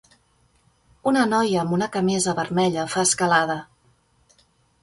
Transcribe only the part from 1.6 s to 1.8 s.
amb